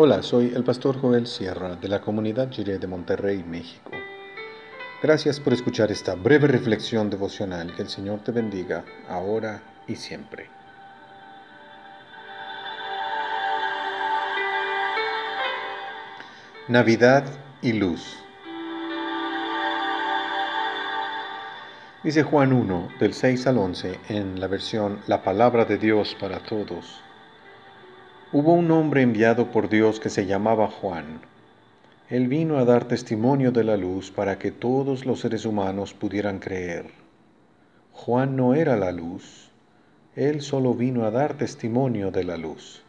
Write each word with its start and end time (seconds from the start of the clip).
Hola, 0.00 0.22
soy 0.22 0.52
el 0.54 0.62
pastor 0.62 1.00
Joel 1.00 1.26
Sierra 1.26 1.74
de 1.74 1.88
la 1.88 2.00
comunidad 2.00 2.52
Jiré 2.52 2.78
de 2.78 2.86
Monterrey, 2.86 3.42
México. 3.42 3.90
Gracias 5.02 5.40
por 5.40 5.52
escuchar 5.52 5.90
esta 5.90 6.14
breve 6.14 6.46
reflexión 6.46 7.10
devocional. 7.10 7.74
Que 7.74 7.82
el 7.82 7.88
Señor 7.88 8.20
te 8.20 8.30
bendiga 8.30 8.84
ahora 9.08 9.60
y 9.88 9.96
siempre. 9.96 10.48
Navidad 16.68 17.24
y 17.60 17.72
luz. 17.72 18.18
Dice 22.04 22.22
Juan 22.22 22.52
1, 22.52 22.88
del 23.00 23.14
6 23.14 23.48
al 23.48 23.58
11, 23.58 23.98
en 24.10 24.38
la 24.38 24.46
versión 24.46 25.00
La 25.08 25.24
palabra 25.24 25.64
de 25.64 25.76
Dios 25.76 26.16
para 26.20 26.38
todos. 26.38 27.02
Hubo 28.30 28.52
un 28.52 28.70
hombre 28.70 29.00
enviado 29.00 29.50
por 29.50 29.70
Dios 29.70 30.00
que 30.00 30.10
se 30.10 30.26
llamaba 30.26 30.68
Juan. 30.68 31.22
Él 32.10 32.28
vino 32.28 32.58
a 32.58 32.66
dar 32.66 32.84
testimonio 32.84 33.52
de 33.52 33.64
la 33.64 33.78
luz 33.78 34.10
para 34.10 34.38
que 34.38 34.50
todos 34.50 35.06
los 35.06 35.20
seres 35.20 35.46
humanos 35.46 35.94
pudieran 35.94 36.38
creer. 36.38 36.90
Juan 37.92 38.36
no 38.36 38.54
era 38.54 38.76
la 38.76 38.92
luz, 38.92 39.50
él 40.14 40.42
solo 40.42 40.74
vino 40.74 41.04
a 41.06 41.10
dar 41.10 41.38
testimonio 41.38 42.10
de 42.10 42.24
la 42.24 42.36
luz. 42.36 42.82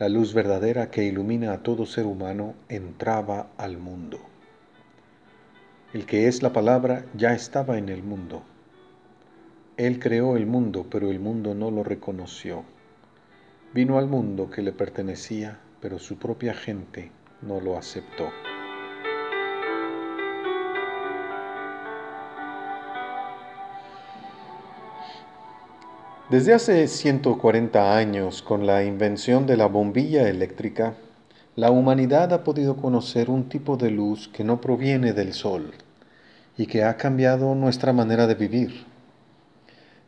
La 0.00 0.08
luz 0.08 0.34
verdadera 0.34 0.90
que 0.90 1.04
ilumina 1.04 1.52
a 1.52 1.62
todo 1.62 1.86
ser 1.86 2.04
humano 2.04 2.54
entraba 2.68 3.50
al 3.58 3.78
mundo. 3.78 4.18
El 5.92 6.06
que 6.06 6.26
es 6.26 6.42
la 6.42 6.52
palabra 6.52 7.04
ya 7.14 7.34
estaba 7.34 7.78
en 7.78 7.88
el 7.88 8.02
mundo. 8.02 8.42
Él 9.76 10.00
creó 10.00 10.36
el 10.36 10.46
mundo, 10.46 10.86
pero 10.90 11.08
el 11.08 11.20
mundo 11.20 11.54
no 11.54 11.70
lo 11.70 11.84
reconoció. 11.84 12.64
Vino 13.74 13.98
al 13.98 14.06
mundo 14.06 14.50
que 14.50 14.62
le 14.62 14.72
pertenecía, 14.72 15.58
pero 15.80 15.98
su 15.98 16.18
propia 16.18 16.54
gente 16.54 17.10
no 17.42 17.60
lo 17.60 17.76
aceptó. 17.76 18.30
Desde 26.30 26.54
hace 26.54 26.88
140 26.88 27.96
años, 27.96 28.42
con 28.42 28.66
la 28.66 28.82
invención 28.82 29.46
de 29.46 29.56
la 29.56 29.66
bombilla 29.66 30.28
eléctrica, 30.28 30.94
la 31.54 31.70
humanidad 31.70 32.32
ha 32.32 32.42
podido 32.42 32.76
conocer 32.76 33.30
un 33.30 33.48
tipo 33.48 33.76
de 33.76 33.90
luz 33.90 34.28
que 34.28 34.42
no 34.42 34.60
proviene 34.60 35.12
del 35.12 35.32
sol 35.32 35.72
y 36.58 36.66
que 36.66 36.82
ha 36.82 36.96
cambiado 36.96 37.54
nuestra 37.54 37.92
manera 37.92 38.26
de 38.26 38.34
vivir. 38.34 38.86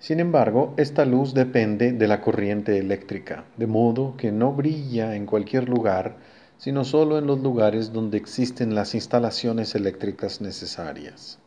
Sin 0.00 0.20
embargo, 0.20 0.74
esta 0.76 1.04
luz 1.04 1.34
depende 1.34 1.92
de 1.92 2.06
la 2.06 2.20
corriente 2.20 2.78
eléctrica, 2.78 3.46
de 3.56 3.66
modo 3.66 4.16
que 4.16 4.30
no 4.30 4.52
brilla 4.52 5.16
en 5.16 5.26
cualquier 5.26 5.68
lugar, 5.68 6.16
sino 6.56 6.84
solo 6.84 7.18
en 7.18 7.26
los 7.26 7.40
lugares 7.40 7.92
donde 7.92 8.16
existen 8.16 8.76
las 8.76 8.94
instalaciones 8.94 9.74
eléctricas 9.74 10.40
necesarias. 10.40 11.40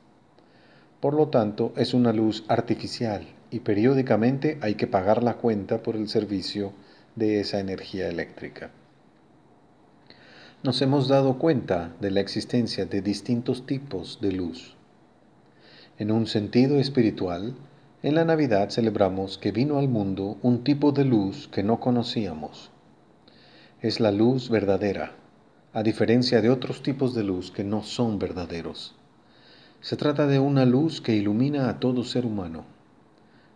Por 0.99 1.13
lo 1.13 1.29
tanto, 1.29 1.71
es 1.77 1.93
una 1.93 2.11
luz 2.11 2.43
artificial 2.49 3.25
y 3.51 3.61
periódicamente 3.61 4.57
hay 4.61 4.75
que 4.75 4.87
pagar 4.87 5.23
la 5.23 5.35
cuenta 5.35 5.81
por 5.81 5.95
el 5.95 6.09
servicio 6.09 6.73
de 7.15 7.39
esa 7.39 7.59
energía 7.59 8.09
eléctrica. 8.09 8.69
Nos 10.61 10.81
hemos 10.81 11.07
dado 11.07 11.39
cuenta 11.39 11.95
de 12.01 12.11
la 12.11 12.19
existencia 12.19 12.85
de 12.85 13.01
distintos 13.01 13.65
tipos 13.65 14.19
de 14.21 14.33
luz. 14.33 14.75
En 15.97 16.11
un 16.11 16.27
sentido 16.27 16.79
espiritual, 16.79 17.55
en 18.03 18.15
la 18.15 18.25
Navidad 18.25 18.71
celebramos 18.71 19.37
que 19.37 19.51
vino 19.51 19.77
al 19.77 19.87
mundo 19.87 20.37
un 20.41 20.63
tipo 20.63 20.91
de 20.91 21.05
luz 21.05 21.47
que 21.49 21.61
no 21.61 21.79
conocíamos. 21.79 22.71
Es 23.79 23.99
la 23.99 24.11
luz 24.11 24.49
verdadera, 24.49 25.13
a 25.71 25.83
diferencia 25.83 26.41
de 26.41 26.49
otros 26.49 26.81
tipos 26.81 27.13
de 27.13 27.23
luz 27.23 27.51
que 27.51 27.63
no 27.63 27.83
son 27.83 28.17
verdaderos. 28.17 28.95
Se 29.81 29.97
trata 29.97 30.25
de 30.25 30.39
una 30.39 30.65
luz 30.65 30.99
que 30.99 31.15
ilumina 31.15 31.69
a 31.69 31.79
todo 31.79 32.03
ser 32.03 32.25
humano. 32.25 32.65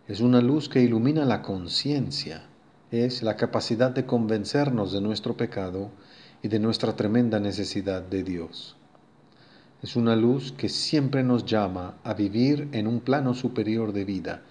Es 0.06 0.20
una 0.20 0.40
luz 0.40 0.68
que 0.68 0.80
ilumina 0.80 1.24
la 1.24 1.42
conciencia, 1.42 2.44
es 2.92 3.24
la 3.24 3.36
capacidad 3.36 3.90
de 3.90 4.06
convencernos 4.06 4.92
de 4.92 5.00
nuestro 5.00 5.36
pecado 5.36 5.90
y 6.40 6.46
de 6.46 6.60
nuestra 6.60 6.94
tremenda 6.94 7.40
necesidad 7.40 8.02
de 8.02 8.22
Dios. 8.22 8.76
Es 9.86 9.94
una 9.94 10.16
luz 10.16 10.50
que 10.50 10.68
siempre 10.68 11.22
nos 11.22 11.44
llama 11.44 11.94
a 12.02 12.12
vivir 12.12 12.68
en 12.72 12.88
un 12.88 12.98
plano 12.98 13.34
superior 13.34 13.92
de 13.92 14.04
vida, 14.04 14.42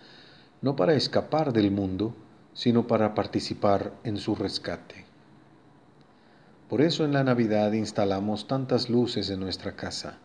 no 0.62 0.78
para 0.78 0.94
escapar 0.94 1.52
del 1.52 1.72
mundo, 1.72 2.16
sino 2.54 2.88
para 2.88 3.14
participar 3.14 3.92
en 4.06 4.16
su 4.16 4.34
rescate. 4.36 5.04
Por 6.70 6.80
eso 6.80 7.04
en 7.04 7.12
la 7.12 7.26
Navidad 7.26 7.74
instalamos 7.74 8.48
tantas 8.48 8.90
luces 8.90 9.30
en 9.30 9.42
nuestra 9.42 9.76
casa. 9.76 10.20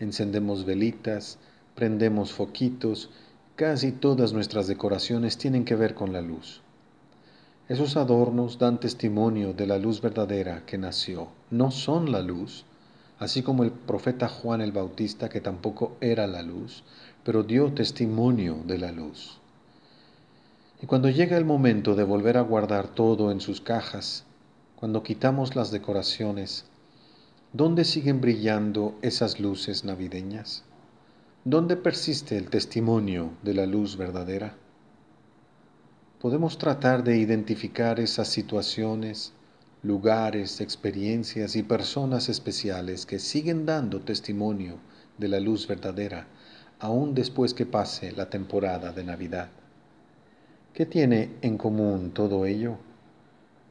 Encendemos 0.00 0.64
velitas, 0.64 1.38
prendemos 1.74 2.32
foquitos, 2.32 3.10
casi 3.54 3.92
todas 3.92 4.32
nuestras 4.32 4.66
decoraciones 4.66 5.36
tienen 5.36 5.66
que 5.66 5.76
ver 5.76 5.94
con 5.94 6.14
la 6.14 6.22
luz. 6.22 6.62
Esos 7.68 7.98
adornos 7.98 8.58
dan 8.58 8.80
testimonio 8.80 9.52
de 9.52 9.66
la 9.66 9.76
luz 9.76 10.00
verdadera 10.00 10.64
que 10.64 10.78
nació. 10.78 11.28
No 11.50 11.70
son 11.70 12.10
la 12.10 12.22
luz, 12.22 12.64
así 13.18 13.42
como 13.42 13.64
el 13.64 13.72
profeta 13.72 14.28
Juan 14.28 14.60
el 14.60 14.72
Bautista, 14.72 15.28
que 15.28 15.40
tampoco 15.40 15.96
era 16.00 16.26
la 16.26 16.42
luz, 16.42 16.84
pero 17.24 17.42
dio 17.42 17.72
testimonio 17.72 18.62
de 18.64 18.78
la 18.78 18.92
luz. 18.92 19.40
Y 20.80 20.86
cuando 20.86 21.08
llega 21.10 21.36
el 21.36 21.44
momento 21.44 21.94
de 21.94 22.04
volver 22.04 22.36
a 22.36 22.42
guardar 22.42 22.88
todo 22.88 23.32
en 23.32 23.40
sus 23.40 23.60
cajas, 23.60 24.24
cuando 24.76 25.02
quitamos 25.02 25.56
las 25.56 25.72
decoraciones, 25.72 26.66
¿dónde 27.52 27.84
siguen 27.84 28.20
brillando 28.20 28.96
esas 29.02 29.40
luces 29.40 29.84
navideñas? 29.84 30.62
¿Dónde 31.44 31.76
persiste 31.76 32.36
el 32.36 32.48
testimonio 32.50 33.30
de 33.42 33.54
la 33.54 33.66
luz 33.66 33.96
verdadera? 33.96 34.54
Podemos 36.20 36.58
tratar 36.58 37.02
de 37.02 37.16
identificar 37.16 37.98
esas 37.98 38.28
situaciones, 38.28 39.32
lugares, 39.88 40.60
experiencias 40.60 41.56
y 41.56 41.62
personas 41.62 42.28
especiales 42.28 43.06
que 43.06 43.18
siguen 43.18 43.64
dando 43.64 44.00
testimonio 44.00 44.74
de 45.16 45.28
la 45.28 45.40
luz 45.40 45.66
verdadera, 45.66 46.26
aún 46.78 47.14
después 47.14 47.54
que 47.54 47.64
pase 47.64 48.12
la 48.12 48.28
temporada 48.28 48.92
de 48.92 49.02
Navidad. 49.02 49.48
¿Qué 50.74 50.84
tiene 50.84 51.30
en 51.40 51.56
común 51.56 52.10
todo 52.10 52.44
ello? 52.44 52.76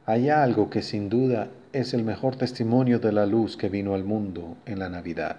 Hay 0.06 0.28
algo 0.28 0.68
que 0.70 0.82
sin 0.82 1.08
duda 1.08 1.50
es 1.72 1.94
el 1.94 2.02
mejor 2.02 2.34
testimonio 2.34 2.98
de 2.98 3.12
la 3.12 3.24
luz 3.24 3.56
que 3.56 3.68
vino 3.68 3.94
al 3.94 4.02
mundo 4.02 4.56
en 4.66 4.80
la 4.80 4.88
Navidad. 4.88 5.36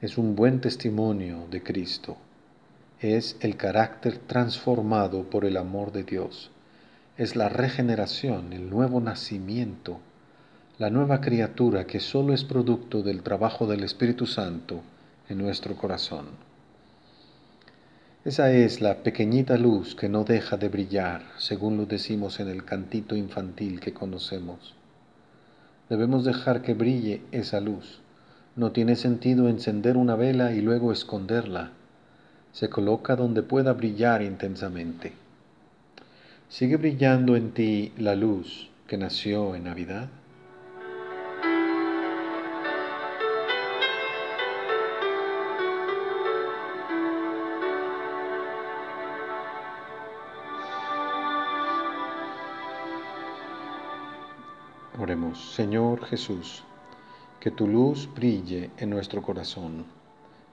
Es 0.00 0.16
un 0.16 0.34
buen 0.34 0.62
testimonio 0.62 1.48
de 1.50 1.62
Cristo. 1.62 2.16
Es 2.98 3.36
el 3.40 3.58
carácter 3.58 4.16
transformado 4.16 5.28
por 5.28 5.44
el 5.44 5.58
amor 5.58 5.92
de 5.92 6.02
Dios 6.02 6.50
es 7.18 7.34
la 7.34 7.48
regeneración, 7.48 8.52
el 8.52 8.68
nuevo 8.68 9.00
nacimiento, 9.00 10.00
la 10.78 10.90
nueva 10.90 11.22
criatura 11.22 11.86
que 11.86 11.98
solo 11.98 12.34
es 12.34 12.44
producto 12.44 13.02
del 13.02 13.22
trabajo 13.22 13.66
del 13.66 13.84
Espíritu 13.84 14.26
Santo 14.26 14.82
en 15.30 15.38
nuestro 15.38 15.76
corazón. 15.76 16.26
Esa 18.26 18.52
es 18.52 18.82
la 18.82 19.02
pequeñita 19.02 19.56
luz 19.56 19.94
que 19.94 20.10
no 20.10 20.24
deja 20.24 20.58
de 20.58 20.68
brillar, 20.68 21.22
según 21.38 21.78
lo 21.78 21.86
decimos 21.86 22.38
en 22.38 22.48
el 22.48 22.64
cantito 22.64 23.16
infantil 23.16 23.80
que 23.80 23.94
conocemos. 23.94 24.74
Debemos 25.88 26.24
dejar 26.24 26.60
que 26.60 26.74
brille 26.74 27.22
esa 27.32 27.60
luz. 27.60 28.00
No 28.56 28.72
tiene 28.72 28.96
sentido 28.96 29.48
encender 29.48 29.96
una 29.96 30.16
vela 30.16 30.52
y 30.52 30.60
luego 30.60 30.92
esconderla. 30.92 31.70
Se 32.52 32.68
coloca 32.68 33.16
donde 33.16 33.42
pueda 33.42 33.72
brillar 33.72 34.20
intensamente. 34.20 35.12
¿Sigue 36.48 36.76
brillando 36.76 37.34
en 37.34 37.50
ti 37.50 37.92
la 37.98 38.14
luz 38.14 38.70
que 38.86 38.96
nació 38.96 39.56
en 39.56 39.64
Navidad? 39.64 40.08
Oremos, 55.00 55.52
Señor 55.52 56.04
Jesús, 56.04 56.62
que 57.40 57.50
tu 57.50 57.66
luz 57.66 58.08
brille 58.14 58.70
en 58.78 58.90
nuestro 58.90 59.20
corazón, 59.20 59.84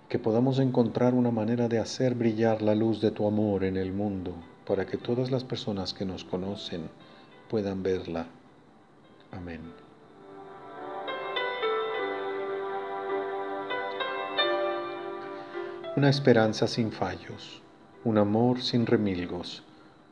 que 0.10 0.18
podamos 0.18 0.58
encontrar 0.58 1.14
una 1.14 1.30
manera 1.30 1.68
de 1.70 1.78
hacer 1.78 2.16
brillar 2.16 2.64
la 2.64 2.74
luz 2.74 3.00
de 3.00 3.12
tu 3.12 3.28
amor 3.28 3.64
en 3.64 3.78
el 3.78 3.94
mundo 3.94 4.34
para 4.66 4.86
que 4.86 4.98
todas 4.98 5.32
las 5.32 5.44
personas 5.44 5.94
que 5.94 6.06
nos 6.06 6.24
conocen 6.24 6.90
puedan 7.50 7.84
verla. 7.84 8.28
Amén. 9.32 9.62
Una 15.96 16.10
esperanza 16.10 16.68
sin 16.68 16.92
fallos, 16.92 17.62
un 18.04 18.18
amor 18.18 18.62
sin 18.62 18.86
remilgos, 18.86 19.64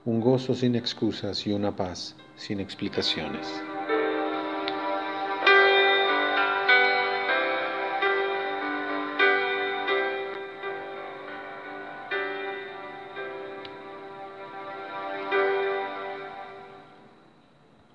un 0.06 0.22
gozo 0.22 0.54
sin 0.54 0.76
excusas 0.76 1.48
y 1.48 1.54
una 1.54 1.76
paz 1.76 2.16
sin 2.36 2.60
explicaciones. 2.60 3.48